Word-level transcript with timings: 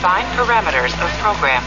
Define 0.00 0.24
parameters 0.34 0.94
of 0.94 1.14
program. 1.18 1.62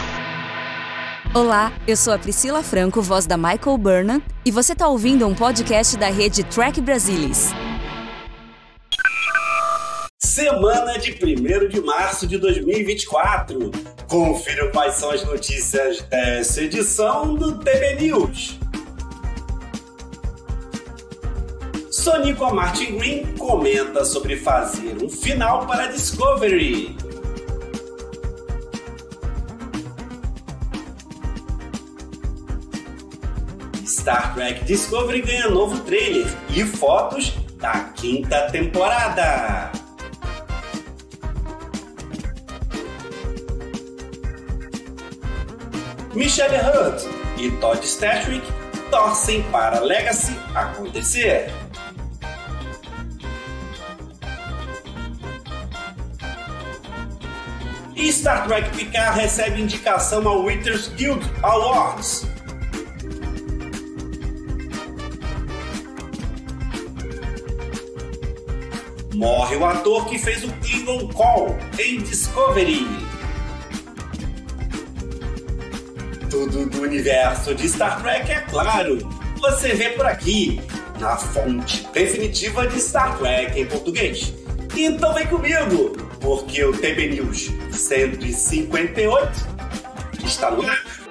Olá, 1.35 1.72
eu 1.88 1.96
sou 1.96 2.12
a 2.12 2.18
Priscila 2.18 2.64
Franco, 2.64 2.99
voz 2.99 3.28
da 3.28 3.38
Michael 3.38 3.78
Burnham, 3.78 4.23
e 4.44 4.49
você 4.49 4.73
está 4.73 4.88
ouvindo 4.88 5.28
um 5.28 5.36
podcast 5.36 5.96
da 5.97 6.07
rede 6.09 6.43
Track 6.43 6.81
Brasilis. 6.81 7.51
Semana 10.19 10.97
de 10.97 11.11
1 11.11 11.67
de 11.67 11.79
março 11.81 12.25
de 12.25 12.39
2024. 12.39 13.69
Confira 14.10 14.72
quais 14.72 14.96
são 14.96 15.12
as 15.12 15.24
notícias 15.24 16.02
dessa 16.02 16.64
edição 16.64 17.36
do 17.36 17.60
TB 17.60 18.02
News. 18.02 18.60
Sonico 21.92 22.52
Martin 22.52 22.98
Green 22.98 23.36
comenta 23.38 24.04
sobre 24.04 24.36
fazer 24.36 24.98
um 25.04 25.08
final 25.08 25.68
para 25.68 25.86
Discovery. 25.86 26.98
Star 34.03 34.34
Trek 34.34 34.66
Discovery 34.66 35.21
ganha 35.21 35.49
novo 35.49 35.80
trailer 35.85 36.27
e 36.49 36.66
fotos 36.66 37.35
da 37.55 37.85
quinta 37.95 38.52
temporada. 38.52 39.71
Michelle 46.13 46.57
Hunt 46.57 47.03
e 47.38 47.49
Todd 47.62 47.81
Stashwick 47.81 48.45
torcem 48.91 49.41
para 49.43 49.79
Legacy 49.79 50.38
acontecer. 50.54 51.49
E 57.95 58.12
Star 58.12 58.45
Trek 58.48 58.70
Picard 58.76 59.17
recebe 59.17 59.62
indicação 59.62 60.27
ao 60.27 60.43
Writers 60.43 60.90
Guild 60.90 61.26
Awards. 61.41 62.34
Morre 69.16 69.56
o 69.58 69.66
ator 69.66 70.06
que 70.08 70.17
fez 70.17 70.44
o 70.44 70.52
Klingon 70.53 71.08
Call 71.09 71.56
em 71.78 72.02
Discovery. 72.02 72.88
Tudo 76.31 76.66
do 76.66 76.81
universo 76.81 77.53
de 77.53 77.69
Star 77.69 78.02
Trek 78.02 78.31
é 78.31 78.39
claro. 78.41 78.97
Você 79.39 79.75
vê 79.75 79.89
por 79.89 80.08
aqui, 80.08 80.59
na 81.00 81.16
fonte 81.16 81.88
definitiva 81.94 82.66
de 82.66 82.81
Star 82.81 83.16
Trek 83.19 83.59
em 83.59 83.66
português. 83.67 84.34
Então 84.75 85.14
vem 85.14 85.28
comigo, 85.28 85.95
porque 86.19 86.64
o 86.64 86.73
TB 86.73 87.09
News 87.09 87.52
158 87.72 89.47
está 90.23 90.50
no 90.50 90.67
ar. 90.67 91.02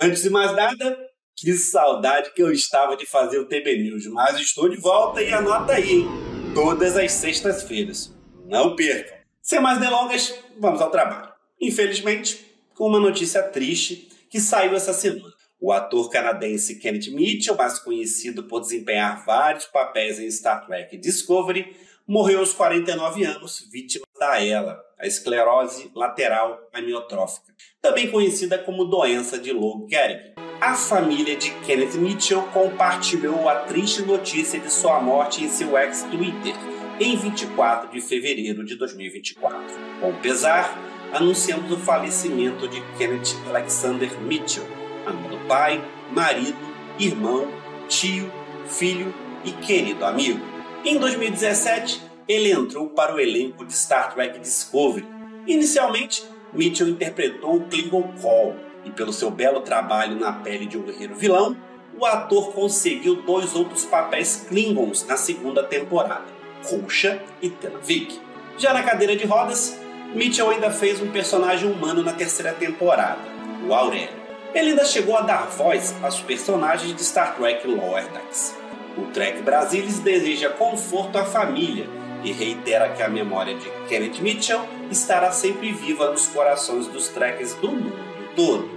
Antes 0.00 0.22
de 0.22 0.30
mais 0.30 0.54
nada, 0.54 0.96
que 1.36 1.52
saudade 1.54 2.32
que 2.32 2.40
eu 2.40 2.52
estava 2.52 2.96
de 2.96 3.04
fazer 3.04 3.40
o 3.40 3.46
TB 3.46 3.82
News, 3.82 4.06
mas 4.06 4.38
estou 4.38 4.68
de 4.68 4.76
volta 4.76 5.20
e 5.20 5.32
anota 5.32 5.72
aí, 5.72 5.90
hein? 5.90 6.06
Todas 6.54 6.96
as 6.96 7.10
sextas-feiras. 7.10 8.14
Não 8.46 8.76
perca. 8.76 9.24
Sem 9.42 9.58
mais 9.58 9.80
delongas, 9.80 10.32
vamos 10.56 10.80
ao 10.80 10.92
trabalho. 10.92 11.32
Infelizmente, 11.60 12.46
com 12.76 12.86
uma 12.86 13.00
notícia 13.00 13.42
triste 13.42 14.08
que 14.30 14.38
saiu 14.38 14.76
essa 14.76 14.92
semana. 14.92 15.34
O 15.60 15.72
ator 15.72 16.08
canadense 16.10 16.78
Kenneth 16.78 17.10
Mitchell, 17.10 17.56
mais 17.56 17.80
conhecido 17.80 18.44
por 18.44 18.60
desempenhar 18.60 19.24
vários 19.26 19.64
papéis 19.64 20.20
em 20.20 20.30
Star 20.30 20.64
Trek 20.64 20.96
Discovery, 20.96 21.74
morreu 22.06 22.38
aos 22.38 22.52
49 22.52 23.24
anos, 23.24 23.68
vítima 23.72 24.06
da 24.16 24.40
ELA, 24.40 24.80
a 24.98 25.06
esclerose 25.06 25.90
lateral 25.94 26.68
amiotrófica, 26.72 27.54
também 27.80 28.10
conhecida 28.10 28.58
como 28.58 28.84
doença 28.84 29.38
de 29.38 29.52
Lou 29.52 29.86
Gehrig. 29.88 30.34
A 30.60 30.74
família 30.74 31.36
de 31.36 31.50
Kenneth 31.60 31.94
Mitchell 31.94 32.42
compartilhou 32.52 33.48
a 33.48 33.60
triste 33.60 34.02
notícia 34.02 34.58
de 34.58 34.72
sua 34.72 35.00
morte 35.00 35.44
em 35.44 35.48
seu 35.48 35.78
ex-Twitter 35.78 36.54
em 36.98 37.16
24 37.16 37.90
de 37.92 38.00
fevereiro 38.00 38.64
de 38.64 38.74
2024. 38.74 39.56
Com 40.00 40.12
pesar, 40.14 40.76
anunciamos 41.12 41.70
o 41.70 41.76
falecimento 41.76 42.66
de 42.66 42.80
Kenneth 42.96 43.36
Alexander 43.46 44.20
Mitchell, 44.20 44.66
amado 45.06 45.38
pai, 45.46 45.80
marido, 46.10 46.58
irmão, 46.98 47.48
tio, 47.88 48.30
filho 48.66 49.14
e 49.44 49.52
querido 49.52 50.04
amigo. 50.04 50.40
Em 50.84 50.98
2017, 50.98 52.07
ele 52.28 52.52
entrou 52.52 52.88
para 52.90 53.14
o 53.14 53.18
elenco 53.18 53.64
de 53.64 53.72
Star 53.72 54.12
Trek 54.12 54.38
Discovery. 54.38 55.06
Inicialmente, 55.46 56.22
Mitchell 56.52 56.88
interpretou 56.88 57.56
o 57.56 57.60
Klingon 57.62 58.12
Call, 58.20 58.54
e 58.84 58.90
pelo 58.90 59.12
seu 59.12 59.30
belo 59.30 59.60
trabalho 59.60 60.14
na 60.16 60.32
pele 60.32 60.66
de 60.66 60.76
um 60.76 60.82
guerreiro 60.82 61.14
vilão, 61.14 61.56
o 61.98 62.04
ator 62.04 62.52
conseguiu 62.52 63.22
dois 63.22 63.54
outros 63.54 63.84
papéis 63.84 64.44
Klingons 64.46 65.06
na 65.06 65.16
segunda 65.16 65.64
temporada, 65.64 66.26
Rusha 66.64 67.20
e 67.40 67.48
Tenavik. 67.48 68.20
Já 68.58 68.74
na 68.74 68.82
cadeira 68.82 69.16
de 69.16 69.24
rodas, 69.26 69.78
Mitchell 70.14 70.50
ainda 70.50 70.70
fez 70.70 71.00
um 71.00 71.10
personagem 71.10 71.70
humano 71.70 72.02
na 72.02 72.12
terceira 72.12 72.52
temporada, 72.52 73.18
o 73.66 73.72
Aurélio. 73.72 74.18
Ele 74.54 74.70
ainda 74.70 74.84
chegou 74.84 75.16
a 75.16 75.22
dar 75.22 75.46
voz 75.46 75.94
aos 76.02 76.20
personagens 76.20 76.94
de 76.94 77.04
Star 77.04 77.36
Trek 77.36 77.66
Lower 77.66 78.06
Decks. 78.12 78.54
O 78.96 79.06
Trek 79.12 79.42
Brasilis 79.42 79.98
deseja 79.98 80.50
conforto 80.50 81.18
à 81.18 81.24
família 81.24 81.86
e 82.24 82.32
reitera 82.32 82.92
que 82.92 83.02
a 83.02 83.08
memória 83.08 83.54
de 83.54 83.70
Kenneth 83.88 84.20
Mitchell 84.20 84.60
estará 84.90 85.30
sempre 85.32 85.72
viva 85.72 86.10
nos 86.10 86.26
corações 86.28 86.86
dos 86.86 87.08
Treks 87.08 87.54
do 87.54 87.70
mundo 87.70 88.08
todo. 88.34 88.70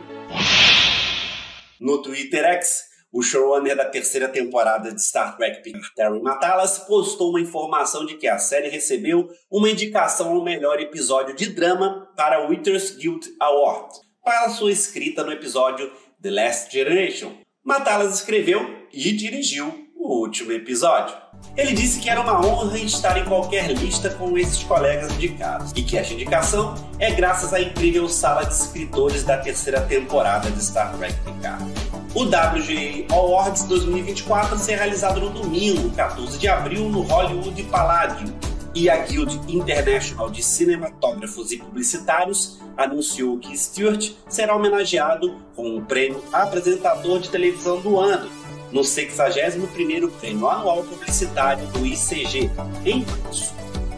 No 1.79 2.02
Twitter 2.02 2.44
X, 2.46 2.85
o 3.12 3.22
showrunner 3.22 3.75
da 3.75 3.85
terceira 3.85 4.28
temporada 4.28 4.91
de 4.91 5.03
Star 5.03 5.38
Trek 5.38 5.62
Terry 5.96 6.22
Matalas, 6.22 6.79
postou 6.79 7.29
uma 7.29 7.41
informação 7.41 8.06
de 8.06 8.16
que 8.16 8.28
a 8.28 8.40
série 8.40 8.69
recebeu 8.69 9.29
uma 9.52 9.69
indicação 9.69 10.31
ao 10.31 10.44
melhor 10.44 10.79
episódio 10.79 11.35
de 11.35 11.47
drama 11.47 12.12
para 12.16 12.44
o 12.44 12.47
Writers 12.47 12.96
Guild 12.96 13.28
Award, 13.40 13.94
para 14.23 14.50
sua 14.50 14.72
escrita 14.72 15.23
no 15.23 15.31
episódio 15.31 15.91
The 16.22 16.31
Last 16.31 16.72
Generation. 16.72 17.34
Matalas 17.63 18.16
escreveu 18.16 18.88
e 18.91 19.12
dirigiu 19.12 19.88
o 19.96 20.22
último 20.22 20.52
episódio. 20.52 21.31
Ele 21.56 21.74
disse 21.74 22.00
que 22.00 22.09
era 22.09 22.22
uma 22.22 22.46
honra 22.46 22.78
estar 22.78 23.18
em 23.18 23.25
qualquer 23.25 23.72
lista 23.72 24.09
com 24.12 24.38
esses 24.38 24.63
colegas 24.63 25.12
indicados 25.13 25.72
e 25.75 25.84
que 25.84 25.97
esta 25.97 26.13
indicação 26.13 26.74
é 26.97 27.12
graças 27.12 27.53
à 27.53 27.59
incrível 27.59 28.07
sala 28.07 28.46
de 28.46 28.53
escritores 28.53 29.24
da 29.24 29.38
terceira 29.38 29.81
temporada 29.81 30.50
de 30.50 30.63
Star 30.63 30.96
Trek 30.97 31.13
Picard. 31.22 31.66
O 32.13 32.24
WGA 32.24 33.06
Awards 33.13 33.63
2024 33.63 34.57
será 34.57 34.84
realizado 34.84 35.22
no 35.22 35.29
domingo, 35.29 35.90
14 35.91 36.38
de 36.38 36.47
abril, 36.47 36.90
no 36.90 37.02
Hollywood 37.02 37.63
Palladium. 37.63 38.34
E 38.73 38.90
a 38.90 38.97
Guild 38.97 39.40
International 39.53 40.29
de 40.29 40.41
Cinematógrafos 40.41 41.52
e 41.52 41.58
Publicitários 41.58 42.59
anunciou 42.78 43.38
que 43.38 43.58
Stewart 43.58 44.12
será 44.29 44.56
homenageado 44.56 45.38
com 45.56 45.78
o 45.78 45.81
prêmio 45.81 46.23
Apresentador 46.31 47.19
de 47.19 47.29
Televisão 47.29 47.81
do 47.81 48.00
Ano, 48.00 48.29
no 48.72 48.82
61º 48.82 50.09
Prêmio 50.20 50.48
Anual 50.48 50.84
Publicitário 50.84 51.66
do 51.68 51.86
ICG, 51.86 52.50
em 52.86 53.06
março. 53.06 53.54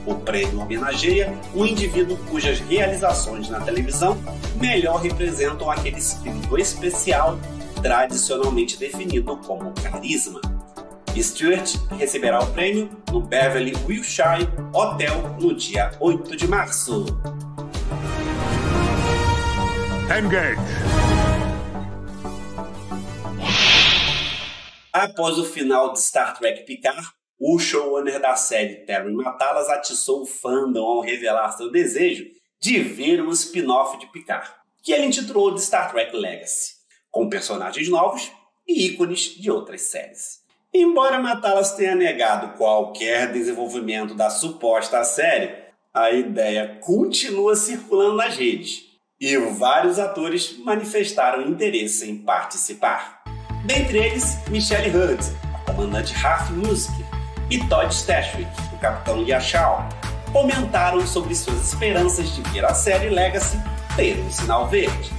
O 0.06 0.16
prêmio 0.16 0.60
homenageia 0.60 1.34
um 1.56 1.66
indivíduo 1.66 2.18
cujas 2.30 2.60
realizações 2.60 3.50
na 3.50 3.62
televisão 3.62 4.18
melhor 4.60 5.02
representam 5.02 5.70
aquele 5.72 5.98
espírito 5.98 6.58
especial 6.58 7.40
tradicionalmente 7.82 8.78
definido 8.78 9.38
como 9.38 9.72
carisma. 9.82 10.42
Stewart 11.16 11.76
receberá 11.98 12.40
o 12.40 12.48
prêmio 12.48 12.90
no 13.12 13.22
Beverly 13.22 13.74
Wilshire 13.88 14.50
Hotel 14.74 15.36
no 15.40 15.54
dia 15.54 15.92
8 16.00 16.36
de 16.36 16.48
março. 16.48 17.06
Engage! 20.10 21.13
Após 24.94 25.40
o 25.40 25.44
final 25.44 25.92
de 25.92 26.00
Star 26.00 26.38
Trek 26.38 26.68
Picard, 26.68 27.08
o 27.40 27.58
showrunner 27.58 28.22
da 28.22 28.36
série 28.36 28.86
Terry 28.86 29.12
Matalas 29.12 29.68
atiçou 29.68 30.22
o 30.22 30.26
fandom 30.28 30.86
ao 30.86 31.02
revelar 31.02 31.52
seu 31.58 31.72
desejo 31.72 32.26
de 32.62 32.80
ver 32.80 33.20
um 33.20 33.32
spin-off 33.32 33.98
de 33.98 34.06
Picard, 34.12 34.48
que 34.84 34.94
ele 34.94 35.08
intitulou 35.08 35.52
de 35.52 35.64
Star 35.64 35.92
Trek 35.92 36.16
Legacy, 36.16 36.76
com 37.10 37.28
personagens 37.28 37.90
novos 37.90 38.32
e 38.68 38.86
ícones 38.86 39.36
de 39.36 39.50
outras 39.50 39.82
séries. 39.82 40.44
Embora 40.72 41.18
Matalas 41.18 41.72
tenha 41.72 41.96
negado 41.96 42.56
qualquer 42.56 43.32
desenvolvimento 43.32 44.14
da 44.14 44.30
suposta 44.30 45.04
série, 45.04 45.56
a 45.92 46.12
ideia 46.12 46.78
continua 46.82 47.56
circulando 47.56 48.18
nas 48.18 48.38
redes. 48.38 48.94
e 49.20 49.38
vários 49.38 50.00
atores 50.00 50.58
manifestaram 50.60 51.48
interesse 51.48 52.10
em 52.10 52.18
participar. 52.18 53.23
Dentre 53.64 53.98
eles, 53.98 54.40
Michelle 54.50 54.90
Hurd, 54.90 55.24
a 55.54 55.72
comandante 55.72 56.14
Raf 56.16 56.52
Musk, 56.52 56.92
e 57.50 57.60
Todd 57.68 57.94
Stashwick, 57.94 58.50
o 58.74 58.78
capitão 58.78 59.24
Yashao, 59.24 59.88
comentaram 60.34 61.06
sobre 61.08 61.34
suas 61.34 61.72
esperanças 61.72 62.34
de 62.36 62.42
ver 62.50 62.66
a 62.66 62.74
série 62.74 63.10
Legacy 63.10 63.58
ter 63.96 64.20
um 64.20 64.30
sinal 64.30 64.68
verde. 64.68 65.12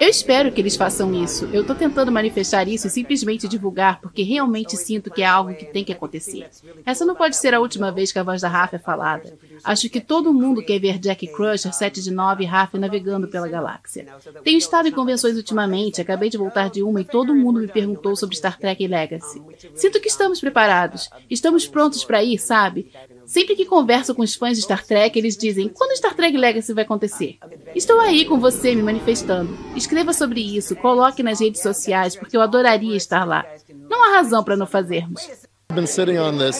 Eu 0.00 0.08
espero 0.08 0.50
que 0.50 0.60
eles 0.60 0.76
façam 0.76 1.14
isso. 1.14 1.44
Eu 1.52 1.64
tô 1.64 1.74
tentando 1.74 2.10
manifestar 2.10 2.66
isso 2.66 2.86
e 2.86 2.90
simplesmente 2.90 3.46
divulgar 3.46 4.00
porque 4.00 4.22
realmente 4.22 4.76
sinto 4.76 5.10
que 5.10 5.20
é 5.20 5.26
algo 5.26 5.54
que 5.54 5.66
tem 5.66 5.84
que 5.84 5.92
acontecer. 5.92 6.48
Essa 6.86 7.04
não 7.04 7.14
pode 7.14 7.36
ser 7.36 7.54
a 7.54 7.60
última 7.60 7.92
vez 7.92 8.10
que 8.10 8.18
a 8.18 8.22
voz 8.22 8.40
da 8.40 8.48
Rafa 8.48 8.76
é 8.76 8.78
falada. 8.78 9.36
Acho 9.62 9.90
que 9.90 10.00
todo 10.00 10.32
mundo 10.32 10.62
quer 10.62 10.80
ver 10.80 10.98
Jack 10.98 11.26
Crusher 11.28 11.72
7 11.72 12.02
de 12.02 12.10
9 12.10 12.42
e 12.42 12.46
Rafa 12.46 12.78
navegando 12.78 13.28
pela 13.28 13.46
galáxia. 13.46 14.06
Tenho 14.42 14.58
estado 14.58 14.88
em 14.88 14.92
convenções 14.92 15.36
ultimamente, 15.36 16.00
acabei 16.00 16.30
de 16.30 16.38
voltar 16.38 16.70
de 16.70 16.82
uma 16.82 17.00
e 17.02 17.04
todo 17.04 17.34
mundo 17.34 17.60
me 17.60 17.68
perguntou 17.68 18.16
sobre 18.16 18.34
Star 18.34 18.58
Trek 18.58 18.86
Legacy. 18.86 19.42
Sinto 19.74 20.00
que 20.00 20.08
estamos 20.08 20.40
preparados. 20.40 21.10
Estamos 21.28 21.66
prontos 21.66 22.04
para 22.04 22.24
ir, 22.24 22.38
sabe? 22.38 22.90
Sempre 23.26 23.54
que 23.56 23.64
converso 23.64 24.14
com 24.14 24.22
os 24.22 24.34
fãs 24.34 24.56
de 24.56 24.64
Star 24.64 24.84
Trek, 24.84 25.18
eles 25.18 25.36
dizem: 25.36 25.68
quando 25.68 25.96
Star 25.96 26.14
Trek 26.14 26.36
Legacy 26.36 26.72
vai 26.72 26.84
acontecer? 26.84 27.38
Estou 27.74 28.00
aí 28.00 28.24
com 28.24 28.38
você 28.38 28.74
me 28.74 28.82
manifestando. 28.82 29.56
Escreva 29.76 30.12
sobre 30.12 30.40
isso, 30.40 30.76
coloque 30.76 31.22
nas 31.22 31.40
redes 31.40 31.62
sociais, 31.62 32.16
porque 32.16 32.36
eu 32.36 32.40
adoraria 32.40 32.96
estar 32.96 33.24
lá. 33.26 33.44
Não 33.88 34.04
há 34.04 34.16
razão 34.16 34.42
para 34.42 34.56
não 34.56 34.66
fazermos. 34.66 35.22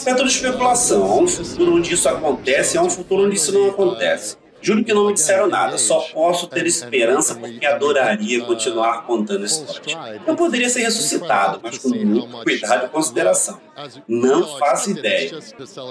É 0.09 0.14
tudo 0.14 0.29
especulação. 0.29 1.05
Há 1.05 1.17
um 1.17 1.29
futuro 1.29 1.75
onde 1.76 1.93
isso 1.93 2.09
acontece, 2.09 2.79
há 2.79 2.82
um 2.82 2.91
futuro 2.91 3.26
onde 3.26 3.37
isso 3.37 3.53
não 3.53 3.69
acontece. 3.69 4.37
Juro 4.62 4.85
que 4.85 4.94
não 4.94 5.06
me 5.06 5.12
disseram 5.12 5.49
nada, 5.49 5.76
só 5.76 6.00
posso 6.12 6.47
ter 6.47 6.64
esperança 6.67 7.35
porque 7.35 7.67
adoraria 7.67 8.44
continuar 8.44 9.05
contando 9.06 9.44
histórias. 9.44 10.20
Eu 10.26 10.37
poderia 10.37 10.69
ser 10.69 10.82
ressuscitado, 10.82 11.61
mas 11.62 11.79
com 11.79 11.88
muito 11.88 12.29
cuidado 12.44 12.87
e 12.87 12.88
consideração. 12.88 13.61
Não 14.06 14.56
faço 14.59 14.91
ideia. 14.91 15.38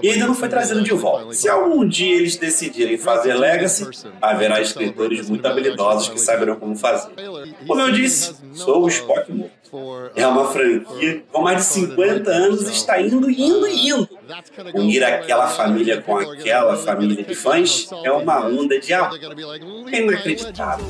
E 0.01 0.09
ainda 0.09 0.27
não 0.27 0.35
foi 0.35 0.47
trazido 0.47 0.81
de 0.81 0.93
volta. 0.93 1.33
Se 1.33 1.49
algum 1.49 1.85
dia 1.87 2.15
eles 2.15 2.37
decidirem 2.37 2.97
fazer 2.97 3.33
Legacy, 3.33 3.87
haverá 4.21 4.61
escritores 4.61 5.29
muito 5.29 5.45
habilidosos 5.45 6.09
que 6.09 6.19
saberão 6.19 6.55
como 6.55 6.75
fazer. 6.75 7.11
Como 7.67 7.81
eu 7.81 7.91
disse, 7.91 8.35
sou 8.53 8.83
o 8.83 8.87
Spock 8.87 9.31
morto. 9.31 9.61
É 10.15 10.27
uma 10.27 10.51
franquia 10.51 11.23
com 11.31 11.41
mais 11.41 11.59
de 11.59 11.63
50 11.73 12.29
anos 12.29 12.67
e 12.67 12.71
está 12.73 13.01
indo, 13.01 13.29
indo 13.29 13.67
e 13.67 13.89
indo. 13.89 14.09
Unir 14.73 15.03
aquela 15.03 15.47
família 15.47 16.01
com 16.01 16.17
aquela 16.17 16.77
família 16.77 17.23
de 17.23 17.35
fãs 17.35 17.89
é 18.03 18.11
uma 18.11 18.45
onda 18.45 18.79
de 18.79 18.93
amor. 18.93 19.19
É 19.91 19.99
inacreditável. 19.99 20.85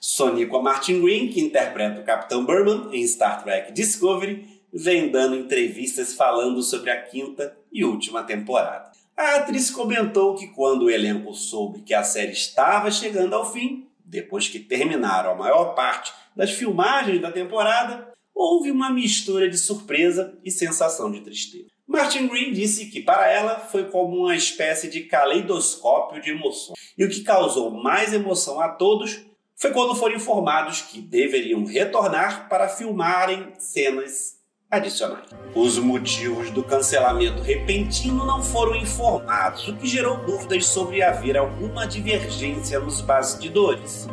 Sonica 0.00 0.58
Martin 0.58 1.00
Green, 1.00 1.28
que 1.28 1.40
interpreta 1.40 2.00
o 2.00 2.04
Capitão 2.04 2.44
Burman 2.44 2.88
em 2.92 3.06
Star 3.06 3.42
Trek 3.42 3.72
Discovery, 3.72 4.60
vem 4.72 5.10
dando 5.10 5.36
entrevistas 5.36 6.14
falando 6.14 6.62
sobre 6.62 6.90
a 6.90 7.00
quinta 7.00 7.56
e 7.72 7.84
última 7.84 8.24
temporada. 8.24 8.90
A 9.16 9.36
atriz 9.36 9.70
comentou 9.70 10.34
que 10.34 10.48
quando 10.48 10.86
o 10.86 10.90
elenco 10.90 11.32
soube 11.34 11.82
que 11.82 11.94
a 11.94 12.02
série 12.02 12.32
estava 12.32 12.90
chegando 12.90 13.34
ao 13.34 13.52
fim, 13.52 13.86
depois 14.04 14.48
que 14.48 14.58
terminaram 14.58 15.30
a 15.30 15.34
maior 15.34 15.74
parte 15.74 16.12
das 16.36 16.50
filmagens 16.50 17.20
da 17.20 17.30
temporada, 17.30 18.12
houve 18.34 18.70
uma 18.70 18.90
mistura 18.90 19.48
de 19.48 19.58
surpresa 19.58 20.38
e 20.44 20.50
sensação 20.50 21.10
de 21.10 21.20
tristeza. 21.20 21.66
Martin 21.86 22.26
Green 22.26 22.52
disse 22.52 22.86
que 22.86 23.00
para 23.00 23.30
ela 23.30 23.58
foi 23.58 23.84
como 23.84 24.16
uma 24.16 24.34
espécie 24.34 24.88
de 24.88 25.02
caleidoscópio 25.02 26.22
de 26.22 26.30
emoções. 26.30 26.78
E 26.96 27.04
o 27.04 27.08
que 27.08 27.22
causou 27.22 27.70
mais 27.70 28.12
emoção 28.12 28.60
a 28.60 28.68
todos 28.68 29.20
foi 29.56 29.72
quando 29.72 29.94
foram 29.94 30.16
informados 30.16 30.80
que 30.80 31.00
deveriam 31.00 31.64
retornar 31.64 32.48
para 32.48 32.68
filmarem 32.68 33.52
cenas 33.58 34.40
adicionais. 34.70 35.28
Os 35.54 35.78
motivos 35.78 36.50
do 36.50 36.64
cancelamento 36.64 37.42
repentino 37.42 38.24
não 38.24 38.42
foram 38.42 38.74
informados, 38.74 39.68
o 39.68 39.76
que 39.76 39.86
gerou 39.86 40.16
dúvidas 40.24 40.66
sobre 40.66 41.02
haver 41.02 41.36
alguma 41.36 41.86
divergência 41.86 42.80
nos 42.80 43.02
bastidores. 43.02 44.08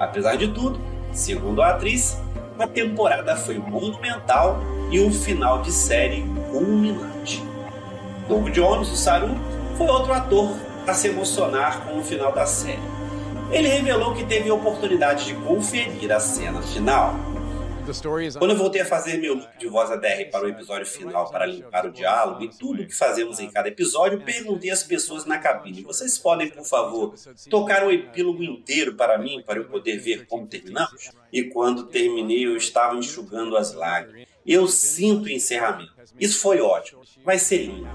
Apesar 0.00 0.36
de 0.36 0.48
tudo, 0.48 0.80
segundo 1.12 1.62
a 1.62 1.70
atriz, 1.70 2.18
a 2.58 2.66
temporada 2.66 3.36
foi 3.36 3.58
monumental 3.58 4.60
e 4.90 5.00
um 5.00 5.12
final 5.12 5.62
de 5.62 5.70
série 5.70 6.24
culminante. 6.50 7.42
Doug 8.28 8.48
Jones, 8.50 8.90
o 8.90 8.96
Saru, 8.96 9.30
foi 9.76 9.86
outro 9.86 10.12
ator 10.12 10.50
a 10.86 10.94
se 10.94 11.08
emocionar 11.08 11.82
com 11.82 11.98
o 11.98 12.02
final 12.02 12.32
da 12.32 12.46
série. 12.46 12.82
Ele 13.50 13.68
revelou 13.68 14.14
que 14.14 14.24
teve 14.24 14.50
a 14.50 14.54
oportunidade 14.54 15.26
de 15.26 15.34
conferir 15.34 16.12
a 16.12 16.20
cena 16.20 16.60
final 16.60 17.14
quando 18.38 18.50
eu 18.50 18.56
voltei 18.56 18.82
a 18.82 18.84
fazer 18.84 19.18
meu 19.18 19.34
loop 19.34 19.58
de 19.58 19.66
voz 19.66 19.90
ADR 19.90 20.30
para 20.30 20.44
o 20.44 20.48
episódio 20.48 20.86
final, 20.86 21.30
para 21.30 21.46
limpar 21.46 21.86
o 21.86 21.90
diálogo 21.90 22.42
e 22.42 22.48
tudo 22.48 22.82
o 22.82 22.86
que 22.86 22.94
fazemos 22.94 23.40
em 23.40 23.50
cada 23.50 23.68
episódio, 23.68 24.22
perguntei 24.22 24.70
às 24.70 24.82
pessoas 24.82 25.24
na 25.24 25.38
cabine: 25.38 25.82
vocês 25.82 26.18
podem, 26.18 26.48
por 26.48 26.64
favor, 26.64 27.14
tocar 27.48 27.86
o 27.86 27.90
epílogo 27.90 28.42
inteiro 28.42 28.94
para 28.94 29.16
mim, 29.16 29.42
para 29.44 29.58
eu 29.58 29.64
poder 29.64 29.98
ver 29.98 30.26
como 30.26 30.46
terminamos? 30.46 31.10
E 31.32 31.44
quando 31.44 31.84
terminei, 31.84 32.46
eu 32.46 32.56
estava 32.56 32.96
enxugando 32.96 33.56
as 33.56 33.72
lágrimas. 33.72 34.28
Eu 34.46 34.66
sinto 34.66 35.24
o 35.24 35.30
encerramento. 35.30 35.92
Isso 36.18 36.40
foi 36.40 36.60
ótimo. 36.60 37.02
Vai 37.24 37.38
ser 37.38 37.66
lindo. 37.66 37.88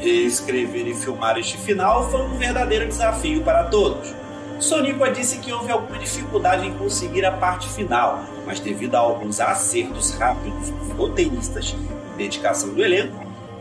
Escrever 0.00 0.86
e 0.86 0.94
filmar 0.94 1.38
este 1.38 1.58
final 1.58 2.10
foi 2.10 2.22
um 2.22 2.38
verdadeiro 2.38 2.86
desafio 2.86 3.42
para 3.42 3.64
todos. 3.64 4.14
Soníqua 4.60 5.10
disse 5.10 5.38
que 5.38 5.52
houve 5.52 5.72
alguma 5.72 5.98
dificuldade 5.98 6.66
em 6.66 6.76
conseguir 6.76 7.24
a 7.24 7.32
parte 7.32 7.68
final, 7.68 8.24
mas 8.46 8.60
devido 8.60 8.94
a 8.94 8.98
alguns 8.98 9.40
acertos 9.40 10.12
rápidos 10.12 10.70
dos 10.70 10.92
roteiristas 10.92 11.74
e 12.14 12.18
dedicação 12.18 12.74
do 12.74 12.84
elenco, 12.84 13.16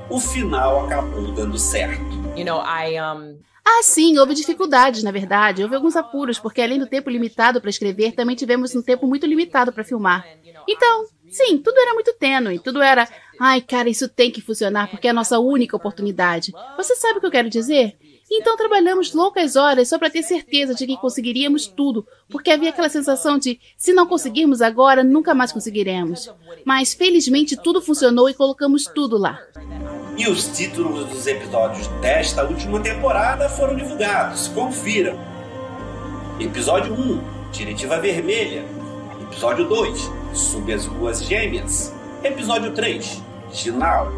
o 0.09 0.19
final 0.19 0.85
acabou 0.85 1.31
dando 1.31 1.57
certo. 1.57 2.03
You 2.35 2.45
know, 2.45 2.61
I, 2.61 2.99
um... 2.99 3.39
Ah, 3.65 3.83
sim, 3.83 4.17
houve 4.17 4.33
dificuldades, 4.33 5.03
na 5.03 5.11
verdade. 5.11 5.63
Houve 5.63 5.75
alguns 5.75 5.95
apuros, 5.95 6.39
porque 6.39 6.61
além 6.61 6.79
do 6.79 6.87
tempo 6.87 7.09
limitado 7.09 7.61
para 7.61 7.69
escrever, 7.69 8.13
também 8.13 8.35
tivemos 8.35 8.75
um 8.75 8.81
tempo 8.81 9.07
muito 9.07 9.25
limitado 9.25 9.71
para 9.71 9.83
filmar. 9.83 10.25
Então, 10.67 11.05
sim, 11.29 11.57
tudo 11.59 11.79
era 11.79 11.93
muito 11.93 12.13
tênue, 12.13 12.59
tudo 12.59 12.81
era. 12.81 13.07
Ai, 13.39 13.61
cara, 13.61 13.87
isso 13.87 14.09
tem 14.09 14.31
que 14.31 14.41
funcionar 14.41 14.89
porque 14.89 15.07
é 15.07 15.11
a 15.11 15.13
nossa 15.13 15.39
única 15.39 15.77
oportunidade. 15.77 16.51
Você 16.75 16.95
sabe 16.95 17.17
o 17.17 17.21
que 17.21 17.27
eu 17.27 17.31
quero 17.31 17.49
dizer? 17.49 17.97
Então 18.31 18.55
trabalhamos 18.55 19.13
loucas 19.13 19.55
horas 19.55 19.89
só 19.89 19.97
para 19.97 20.09
ter 20.09 20.21
certeza 20.21 20.75
de 20.75 20.85
que 20.85 20.97
conseguiríamos 20.97 21.65
tudo, 21.65 22.05
porque 22.29 22.51
havia 22.51 22.69
aquela 22.69 22.89
sensação 22.89 23.39
de 23.39 23.59
se 23.75 23.91
não 23.91 24.05
conseguirmos 24.05 24.61
agora, 24.61 25.03
nunca 25.03 25.33
mais 25.33 25.51
conseguiremos. 25.51 26.31
Mas 26.63 26.93
felizmente 26.93 27.57
tudo 27.57 27.81
funcionou 27.81 28.29
e 28.29 28.33
colocamos 28.35 28.85
tudo 28.85 29.17
lá. 29.17 29.39
E 30.15 30.27
os 30.27 30.45
títulos 30.55 31.07
dos 31.07 31.25
episódios 31.25 31.87
desta 32.01 32.43
última 32.43 32.79
temporada 32.81 33.49
foram 33.49 33.75
divulgados. 33.75 34.47
Confiram. 34.49 35.17
Episódio 36.39 36.93
1, 36.93 37.51
Diretiva 37.51 37.97
Vermelha. 37.99 38.63
Episódio 39.21 39.67
2, 39.67 40.11
Sub 40.33 40.71
as 40.71 40.85
Ruas 40.85 41.23
Gêmeas. 41.23 41.93
Episódio 42.23 42.73
3, 42.73 43.23
Ginal. 43.53 44.11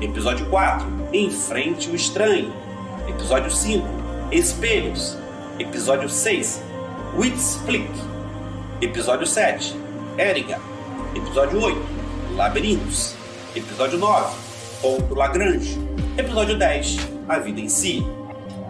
Episódio 0.00 0.48
4, 0.50 0.86
Em 1.12 1.30
Frente 1.30 1.88
o 1.88 1.94
Estranho. 1.94 2.67
Episódio 3.08 3.50
5, 3.50 3.86
Espelhos. 4.30 5.16
Episódio 5.58 6.10
6, 6.10 6.62
Witsplick. 7.16 7.88
Episódio 8.82 9.26
7, 9.26 9.74
Eriga. 10.18 10.60
Episódio 11.16 11.58
8, 11.58 11.78
Labirintos. 12.36 13.14
Episódio 13.56 13.98
9, 13.98 14.36
Ponto 14.82 15.14
Lagrange. 15.14 15.78
Episódio 16.18 16.58
10, 16.58 16.98
A 17.26 17.38
Vida 17.38 17.60
em 17.60 17.68
Si. 17.68 18.02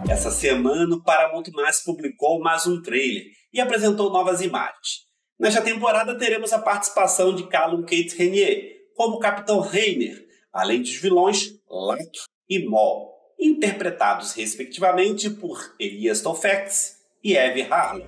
Essa 0.09 0.31
semana 0.31 0.95
o 0.95 1.03
Paramount 1.03 1.43
Plus 1.43 1.81
publicou 1.83 2.39
mais 2.39 2.65
um 2.65 2.81
trailer 2.81 3.25
e 3.53 3.59
apresentou 3.59 4.09
novas 4.09 4.39
imagens. 4.39 5.05
Nesta 5.37 5.61
temporada 5.61 6.17
teremos 6.17 6.53
a 6.53 6.59
participação 6.59 7.35
de 7.35 7.45
Callum 7.47 7.81
Kate 7.81 8.15
Renier 8.17 8.87
como 8.95 9.19
Capitão 9.19 9.59
Reiner, 9.59 10.25
além 10.53 10.81
dos 10.81 10.95
vilões 10.95 11.55
Lato 11.69 12.23
e 12.49 12.65
Mol 12.65 13.18
interpretados 13.39 14.33
respectivamente 14.33 15.29
por 15.29 15.73
Elias 15.79 16.21
Tofex 16.21 16.97
e 17.23 17.35
Eve 17.37 17.61
Harley. 17.69 18.05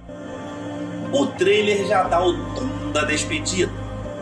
O 1.14 1.28
trailer 1.28 1.86
já 1.88 2.04
dá 2.04 2.24
o 2.24 2.34
tom 2.54 2.92
da 2.92 3.04
despedida. 3.04 3.72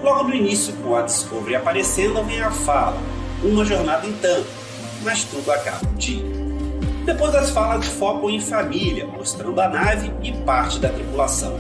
Logo 0.04 0.30
no 0.30 0.36
início, 0.36 0.74
com 0.78 0.96
a 0.96 1.02
Discovery 1.02 1.56
aparecendo, 1.56 2.24
vem 2.24 2.42
a 2.42 2.52
fala: 2.52 2.98
uma 3.44 3.66
jornada 3.66 4.08
em 4.08 4.14
tanto, 4.14 4.48
mas 5.04 5.24
tudo 5.24 5.52
acaba 5.52 5.88
um 5.88 5.96
dia. 5.96 6.24
Depois 7.06 7.34
as 7.34 7.50
falas 7.50 7.86
focam 7.88 8.30
em 8.30 8.40
família, 8.40 9.06
mostrando 9.08 9.60
a 9.60 9.68
nave 9.68 10.12
e 10.22 10.32
parte 10.44 10.80
da 10.80 10.90
tripulação. 10.90 11.60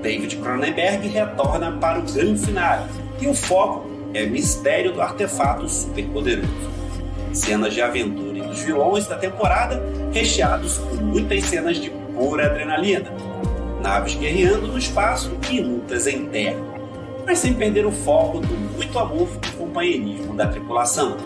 David 0.00 0.36
Cronenberg 0.36 1.08
retorna 1.08 1.72
para 1.72 1.98
o 1.98 2.02
grande 2.02 2.46
final 2.46 2.86
e 3.20 3.26
o 3.26 3.34
foco 3.34 3.90
é 4.14 4.24
o 4.24 4.30
mistério 4.30 4.92
do 4.92 5.02
artefato 5.02 5.68
superpoderoso. 5.68 6.48
cenas 7.32 7.74
de 7.74 7.82
aventura 7.82 8.29
dos 8.50 8.60
vilões 8.62 9.06
da 9.06 9.16
temporada, 9.16 9.80
recheados 10.12 10.78
com 10.78 10.96
muitas 10.96 11.44
cenas 11.44 11.76
de 11.78 11.88
pura 11.90 12.46
adrenalina, 12.46 13.10
naves 13.80 14.14
guerreando 14.14 14.66
no 14.66 14.78
espaço 14.78 15.32
e 15.48 15.60
lutas 15.60 16.06
em 16.06 16.26
terra, 16.26 16.60
mas 17.24 17.38
sem 17.38 17.54
perder 17.54 17.86
o 17.86 17.92
foco 17.92 18.40
do 18.40 18.54
muito 18.76 18.98
amor 18.98 19.28
e 19.48 19.56
companheirismo 19.56 20.34
da 20.34 20.48
tripulação. 20.48 21.16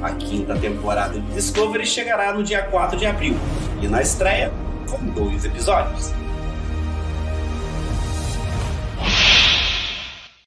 A 0.00 0.12
quinta 0.12 0.56
temporada 0.56 1.18
de 1.18 1.32
Discovery 1.32 1.84
chegará 1.84 2.32
no 2.32 2.42
dia 2.42 2.62
4 2.62 2.96
de 2.96 3.06
abril 3.06 3.34
e 3.80 3.88
na 3.88 4.00
estreia 4.00 4.52
com 4.90 5.04
dois 5.06 5.44
episódios. 5.44 6.12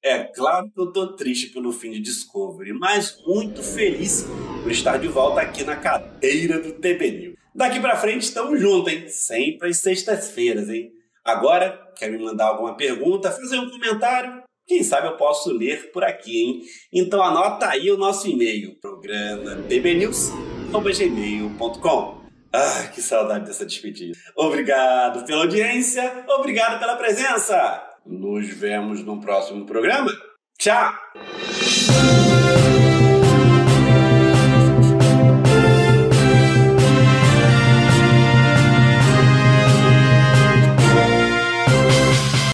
É 0.03 0.19
claro 0.23 0.69
que 0.69 0.79
eu 0.79 0.91
tô 0.91 1.13
triste 1.13 1.47
pelo 1.47 1.71
fim 1.71 1.91
de 1.91 1.99
Discovery, 1.99 2.73
mas 2.73 3.17
muito 3.25 3.63
feliz 3.63 4.27
por 4.65 4.71
estar 4.71 4.97
de 4.97 5.07
volta 5.07 5.41
aqui 5.41 5.63
na 5.63 5.75
cadeira 5.75 6.59
do 6.59 6.71
TB 6.73 7.11
News. 7.11 7.35
Daqui 7.53 7.79
pra 7.79 7.95
frente 7.97 8.23
estamos 8.23 8.59
juntos, 8.59 8.91
hein? 8.91 9.07
Sempre 9.09 9.69
às 9.69 9.77
sextas-feiras, 9.77 10.69
hein? 10.69 10.89
Agora, 11.23 11.79
quer 11.95 12.09
me 12.09 12.17
mandar 12.17 12.47
alguma 12.47 12.75
pergunta, 12.75 13.29
fazer 13.29 13.59
um 13.59 13.69
comentário? 13.69 14.41
Quem 14.65 14.81
sabe 14.81 15.05
eu 15.05 15.17
posso 15.17 15.51
ler 15.51 15.91
por 15.91 16.03
aqui, 16.03 16.41
hein? 16.41 16.61
Então 16.91 17.21
anota 17.21 17.69
aí 17.69 17.91
o 17.91 17.97
nosso 17.97 18.27
e-mail, 18.27 18.75
programa 18.81 19.57
tbnews.gmail.com 19.69 22.21
Ah, 22.51 22.87
que 22.91 23.03
saudade 23.03 23.45
dessa 23.45 23.67
despedida. 23.67 24.17
Obrigado 24.35 25.27
pela 25.27 25.43
audiência, 25.43 26.25
obrigado 26.27 26.79
pela 26.79 26.95
presença. 26.95 27.83
Nos 28.03 28.47
vemos 28.47 29.03
no 29.03 29.21
próximo 29.21 29.63
programa. 29.67 30.11
Tchau! 30.57 30.91